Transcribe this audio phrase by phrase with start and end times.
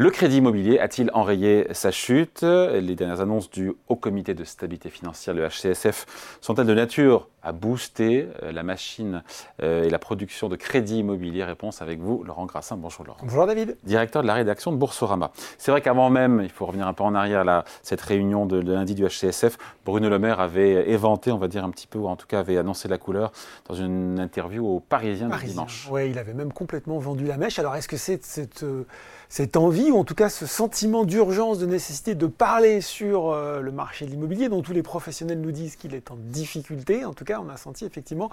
[0.00, 2.40] Le crédit immobilier a-t-il enrayé sa chute?
[2.40, 7.52] Les dernières annonces du Haut Comité de stabilité financière, le HCSF, sont-elles de nature à
[7.52, 9.22] booster euh, la machine
[9.62, 12.76] euh, et la production de crédit immobilier Réponse avec vous, Laurent Grassin.
[12.76, 13.20] Bonjour Laurent.
[13.22, 13.76] Bonjour David.
[13.84, 15.30] Directeur de la rédaction de Boursorama.
[15.58, 18.58] C'est vrai qu'avant même, il faut revenir un peu en arrière, là, cette réunion de,
[18.58, 22.08] lundi du HCSF, Bruno Le Maire avait éventé, on va dire un petit peu, ou
[22.08, 23.32] en tout cas avait annoncé la couleur
[23.68, 25.54] dans une interview au Parisien, Parisien.
[25.54, 25.88] dimanche.
[25.90, 27.58] Oui, il avait même complètement vendu la mèche.
[27.58, 28.86] Alors est-ce que c'est cette, euh,
[29.28, 33.72] cette envie, ou en tout cas ce sentiment d'urgence, de nécessité de parler sur le
[33.72, 37.24] marché de l'immobilier, dont tous les professionnels nous disent qu'il est en difficulté, en tout
[37.24, 38.30] cas on a senti effectivement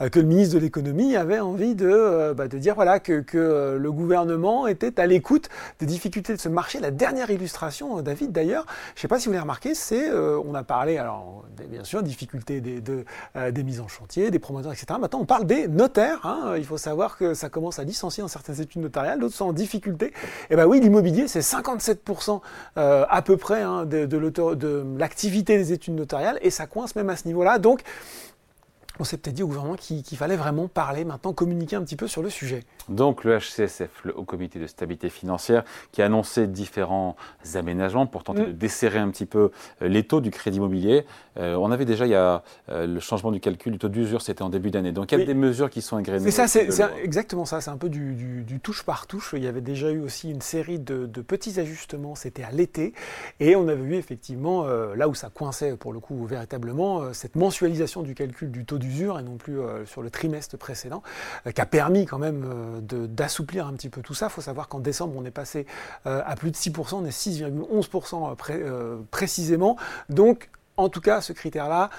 [0.00, 3.78] euh, que le ministre de l'économie avait envie de, euh, bah, dire voilà, que, euh,
[3.78, 5.48] le gouvernement était à l'écoute
[5.80, 6.80] des difficultés de ce marché.
[6.80, 10.54] La dernière illustration, David d'ailleurs, je ne sais pas si vous l'avez remarqué, c'est, on
[10.54, 13.04] a parlé, alors bien sûr, des, de,
[13.50, 14.86] des mises en chantier, des promoteurs, etc.
[15.00, 16.24] Maintenant on parle des notaires.
[16.24, 16.54] Hein.
[16.56, 19.52] Il faut savoir que ça commence à licencier dans certaines études notariales, d'autres sont en
[19.52, 20.06] difficulté.
[20.06, 20.12] Et
[20.50, 22.40] eh bien oui, l'immobilier, c'est 57%
[22.76, 27.16] à peu près hein, de, de l'activité des études notariales et ça coince même à
[27.16, 27.58] ce niveau-là.
[27.58, 27.82] Donc,
[29.00, 32.08] on s'est peut-être dit au gouvernement qu'il fallait vraiment parler maintenant, communiquer un petit peu
[32.08, 32.64] sur le sujet.
[32.88, 37.16] Donc le HCSF, le Haut Comité de stabilité financière, qui a annoncé différents
[37.54, 38.46] aménagements pour tenter mm.
[38.46, 39.50] de desserrer un petit peu
[39.82, 41.04] euh, les taux du crédit immobilier.
[41.36, 44.22] Euh, on avait déjà, il y a euh, le changement du calcul du taux d'usure,
[44.22, 44.92] c'était en début d'année.
[44.92, 46.18] Donc il y a des mesures qui sont agréées.
[46.18, 46.68] C'est ça, c'est
[47.02, 47.60] exactement ça.
[47.60, 49.34] C'est un peu du, touche par touche.
[49.36, 52.14] Il y avait déjà eu aussi une série de, petits ajustements.
[52.14, 52.94] C'était à l'été,
[53.38, 58.02] et on avait vu effectivement là où ça coinçait pour le coup véritablement cette mensualisation
[58.02, 61.02] du calcul du taux d'usure et non plus sur le trimestre précédent,
[61.54, 64.26] qui a permis quand même d'assouplir un petit peu tout ça.
[64.26, 65.66] Il faut savoir qu'en décembre, on est passé
[66.06, 69.76] euh, à plus de 6%, on est 6,11% euh, euh, précisément.
[70.08, 71.90] Donc, en tout cas, ce critère-là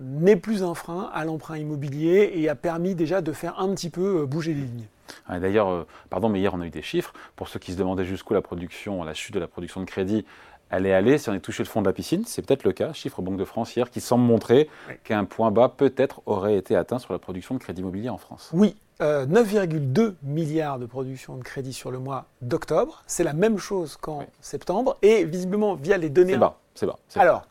[0.00, 3.90] n'est plus un frein à l'emprunt immobilier et a permis déjà de faire un petit
[3.90, 4.86] peu bouger les lignes.
[5.28, 7.12] D'ailleurs, pardon, mais hier on a eu des chiffres.
[7.36, 10.24] Pour ceux qui se demandaient jusqu'où la production, la chute de la production de crédit
[10.70, 12.92] allait aller, si on est touché le fond de la piscine, c'est peut-être le cas.
[12.92, 14.68] Chiffre Banque de France hier qui semble montrer
[15.04, 18.50] qu'un point bas peut-être aurait été atteint sur la production de crédit immobilier en France.
[18.52, 23.02] Oui, 9,2 euh, milliards de production de crédit sur le mois d'octobre.
[23.06, 24.96] C'est la même chose qu'en septembre.
[25.02, 26.32] Et visiblement, via les données.
[26.32, 26.98] C'est bas, c'est bas.
[27.16, 27.42] Alors,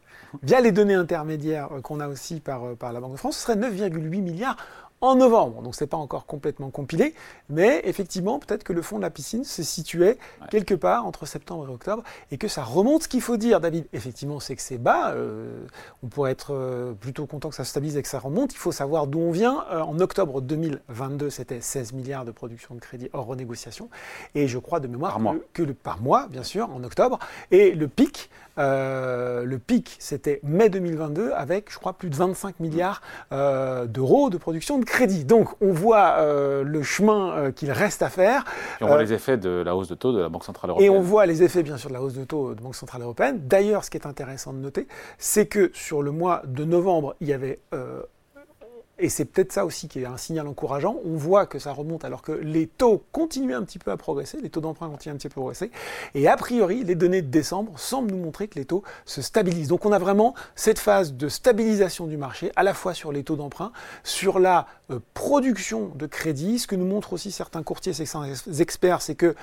[0.43, 3.43] via les données intermédiaires qu'on a aussi par, euh, par la Banque de France, ce
[3.43, 4.57] serait 9,8 milliards
[5.01, 5.61] en novembre.
[5.61, 7.13] Donc c'est pas encore complètement compilé,
[7.49, 10.17] mais effectivement peut-être que le fond de la piscine se situait
[10.49, 13.03] quelque part entre septembre et octobre et que ça remonte.
[13.03, 15.11] Ce qu'il faut dire, David, effectivement, c'est que c'est bas.
[15.11, 15.65] Euh,
[16.03, 18.53] on pourrait être euh, plutôt content que ça se stabilise et que ça remonte.
[18.53, 19.65] Il faut savoir d'où on vient.
[19.71, 23.89] Euh, en octobre 2022, c'était 16 milliards de production de crédit hors renégociation,
[24.35, 25.19] et je crois de mémoire
[25.53, 27.19] que, le par mois, bien sûr, en octobre.
[27.51, 33.01] Et le pic, le pic, c'était mai 2022 avec, je crois, plus de 25 milliards
[33.31, 35.25] d'euros de production de crédit.
[35.25, 38.43] Donc on voit euh, le chemin euh, qu'il reste à faire.
[38.81, 40.71] Et on voit euh, les effets de la hausse de taux de la Banque Centrale
[40.71, 40.91] Européenne.
[40.91, 42.75] Et on voit les effets bien sûr de la hausse de taux de la Banque
[42.75, 43.41] Centrale Européenne.
[43.43, 44.87] D'ailleurs, ce qui est intéressant de noter,
[45.19, 47.59] c'est que sur le mois de novembre, il y avait
[48.99, 50.97] et c'est peut-être ça aussi qui est un signal encourageant.
[51.05, 54.39] On voit que ça remonte alors que les taux continuent un petit peu à progresser,
[54.41, 55.71] les taux d'emprunt continuent un petit peu à progresser.
[56.15, 59.67] Et a priori, les données de décembre semblent nous montrer que les taux se stabilisent.
[59.67, 63.23] Donc on a vraiment cette phase de stabilisation du marché, à la fois sur les
[63.23, 63.71] taux d'emprunt,
[64.03, 66.59] sur la euh, production de crédit.
[66.59, 69.35] Ce que nous montrent aussi certains courtiers, certains experts, c'est que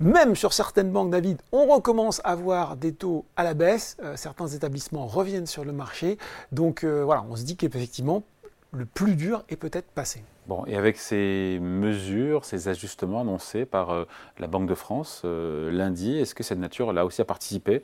[0.00, 3.98] même sur certaines banques, David, on recommence à voir des taux à la baisse.
[4.02, 6.16] Euh, certains établissements reviennent sur le marché.
[6.52, 8.22] Donc euh, voilà, on se dit qu'effectivement,
[8.72, 10.22] le plus dur est peut-être passé.
[10.46, 14.04] Bon, et avec ces mesures, ces ajustements annoncés par euh,
[14.38, 17.82] la Banque de France euh, lundi, est-ce que cette nature là aussi a participé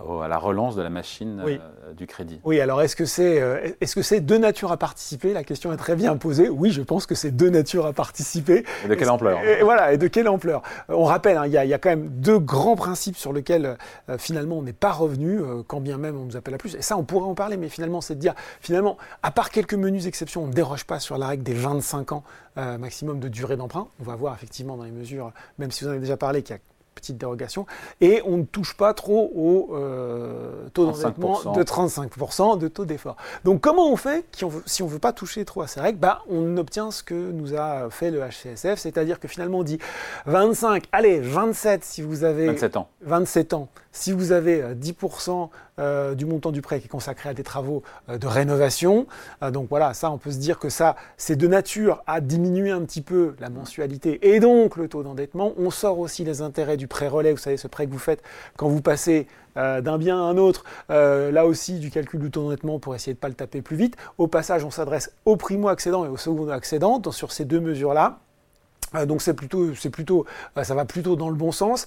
[0.00, 2.40] à la relance de la machine euh, du crédit.
[2.44, 5.32] Oui, alors est-ce que c'est euh, est-ce que c'est de nature à participer?
[5.32, 6.48] La question est très bien posée.
[6.48, 8.64] Oui, je pense que c'est de nature à participer.
[8.84, 10.62] Et de quelle ampleur et, Voilà, et de quelle ampleur?
[10.90, 13.76] Euh, On rappelle, hein, il y, a quand même deux grands principes sur lesquels
[14.18, 16.74] finalement on n'est pas revenu, quand bien même on nous appelle à plus.
[16.74, 19.74] Et ça, on pourrait en parler, mais finalement, c'est de dire, finalement, à part quelques
[19.74, 22.24] menus exceptions, on ne déroge pas sur la règle des 25 ans
[22.56, 23.88] maximum de durée d'emprunt.
[24.00, 26.54] On va voir effectivement dans les mesures, même si vous en avez déjà parlé, qu'il
[26.54, 26.62] y a
[26.94, 27.66] petite dérogation,
[28.00, 33.16] et on ne touche pas trop au euh, taux d'endettement de 35% de taux d'effort.
[33.44, 34.24] Donc comment on fait
[34.66, 37.14] si on ne veut pas toucher trop à ces règles bah, On obtient ce que
[37.14, 39.78] nous a fait le HCSF, c'est-à-dire que finalement on dit
[40.26, 42.46] 25, allez 27 si vous avez...
[42.46, 42.88] 27 ans.
[43.02, 43.68] 27 ans.
[43.94, 45.46] Si vous avez 10% euh,
[45.80, 49.08] euh, du montant du prêt qui est consacré à des travaux de rénovation,
[49.50, 52.82] donc voilà, ça on peut se dire que ça c'est de nature à diminuer un
[52.82, 55.52] petit peu la mensualité et donc le taux d'endettement.
[55.58, 58.22] On sort aussi les intérêts du du prêt-relais, vous savez, ce prêt que vous faites
[58.58, 59.26] quand vous passez
[59.56, 62.94] euh, d'un bien à un autre, euh, là aussi du calcul du taux d'endettement pour
[62.94, 63.96] essayer de ne pas le taper plus vite.
[64.18, 68.18] Au passage, on s'adresse au primo-accédant et au second accédant sur ces deux mesures-là.
[69.06, 70.26] donc c'est plutôt, c'est plutôt,
[70.62, 71.86] ça va plutôt dans le bon sens.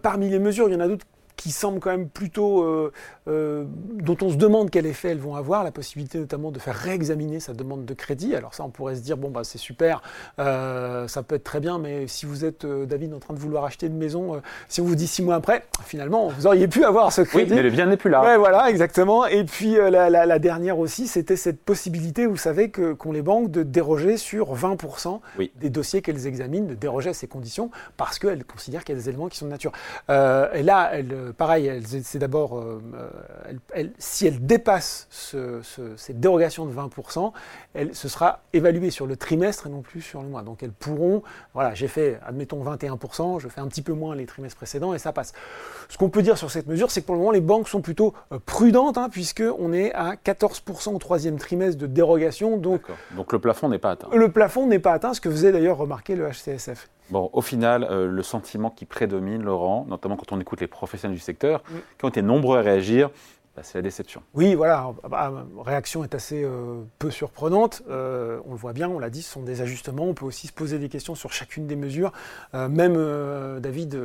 [0.00, 1.06] parmi les mesures, il y en a d'autres
[1.38, 2.92] qui semblent quand même plutôt, euh,
[3.28, 3.64] euh,
[3.94, 7.38] dont on se demande quel effet elles vont avoir, la possibilité notamment de faire réexaminer
[7.38, 8.34] sa demande de crédit.
[8.34, 10.02] Alors ça, on pourrait se dire, bon, bah, c'est super,
[10.40, 13.64] euh, ça peut être très bien, mais si vous êtes, David, en train de vouloir
[13.64, 17.12] acheter une maison, si on vous dit six mois après, finalement, vous auriez pu avoir
[17.12, 17.52] ce crédit.
[17.52, 18.20] Oui, mais le bien n'est plus là.
[18.20, 19.24] Ouais, voilà, exactement.
[19.24, 23.62] Et puis la, dernière aussi, c'était cette possibilité, vous savez, que, qu'ont les banques de
[23.62, 25.20] déroger sur 20%
[25.54, 29.00] des dossiers qu'elles examinent, de déroger à ces conditions, parce qu'elles considèrent qu'il y a
[29.00, 29.70] des éléments qui sont de nature.
[30.08, 32.80] et là, elles pareil, c'est d'abord, euh,
[33.98, 37.32] si elle dépasse cette dérogation de 20%,
[37.74, 40.42] elle, ce sera évalué sur le trimestre et non plus sur le mois.
[40.42, 41.22] Donc elles pourront,
[41.54, 44.98] voilà, j'ai fait, admettons 21%, je fais un petit peu moins les trimestres précédents et
[44.98, 45.32] ça passe.
[45.88, 47.80] Ce qu'on peut dire sur cette mesure, c'est que pour le moment, les banques sont
[47.80, 52.56] plutôt euh, prudentes, hein, puisqu'on est à 14% au troisième trimestre de dérogation.
[52.56, 52.82] Donc,
[53.16, 54.08] donc le plafond n'est pas atteint.
[54.12, 56.88] Le plafond n'est pas atteint, ce que faisait d'ailleurs remarquer le HCSF.
[57.10, 61.16] Bon, au final, euh, le sentiment qui prédomine, Laurent, notamment quand on écoute les professionnels
[61.16, 61.62] du secteur,
[61.98, 63.10] qui ont été nombreux à réagir,
[63.58, 64.22] bah, c'est la déception.
[64.34, 65.32] Oui, voilà, la bah,
[65.64, 67.82] réaction est assez euh, peu surprenante.
[67.90, 70.04] Euh, on le voit bien, on l'a dit, ce sont des ajustements.
[70.04, 72.12] On peut aussi se poser des questions sur chacune des mesures.
[72.54, 72.94] Euh, même,
[73.58, 73.98] David,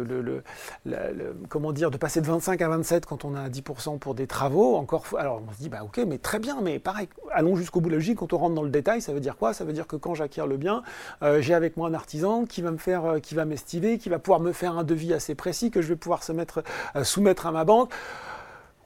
[1.49, 4.75] comment dire, de passer de 25 à 27 quand on a 10% pour des travaux,
[4.75, 7.89] encore, alors on se dit, bah ok, mais très bien, mais pareil, allons jusqu'au bout
[7.89, 8.17] de la logique.
[8.17, 9.53] Quand on rentre dans le détail, ça veut dire quoi?
[9.53, 10.81] Ça veut dire que quand j'acquiers le bien,
[11.21, 14.39] j'ai avec moi un artisan qui va me faire, qui va m'estimer, qui va pouvoir
[14.39, 16.63] me faire un devis assez précis que je vais pouvoir se mettre,
[17.03, 17.91] soumettre à ma banque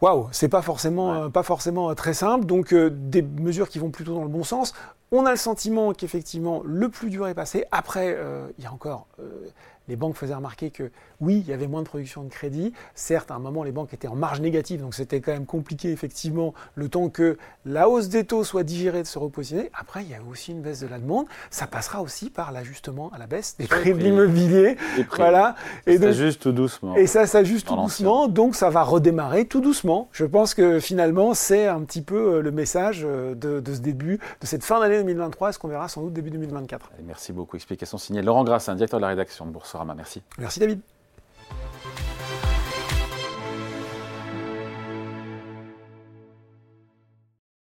[0.02, 2.46] waouh, c'est pas forcément, euh, pas forcément euh, très simple.
[2.46, 4.74] Donc euh, des mesures qui vont plutôt dans le bon sens.
[5.12, 7.66] On a le sentiment qu'effectivement le plus dur est passé.
[7.72, 8.18] Après,
[8.58, 9.08] il y a encore
[9.88, 10.92] les banques faisaient remarquer que
[11.22, 12.74] oui, il y avait moins de production de crédit.
[12.96, 15.92] Certes, à un moment, les banques étaient en marge négative, donc c'était quand même compliqué,
[15.92, 19.72] effectivement, le temps que la hausse des taux soit digérée, de se repositionner.
[19.74, 21.26] Après, il y a aussi une baisse de la demande.
[21.50, 24.78] Ça passera aussi par l'ajustement à la baisse des prix de l'immobilier.
[25.16, 25.56] Voilà.
[25.86, 26.96] Et ça s'ajuste tout doucement.
[26.96, 30.10] Et ça s'ajuste tout doucement, donc ça va redémarrer tout doucement.
[30.12, 34.20] Je pense que finalement, c'est un petit peu euh, le message euh, de, ce début,
[34.42, 36.92] de cette fin d'année 2023, ce qu'on verra sans doute début 2024.
[37.06, 37.56] merci beaucoup.
[37.56, 39.52] Explication signée Laurent Grassin, directeur de la rédaction de
[39.86, 40.22] Merci.
[40.38, 40.82] Merci David.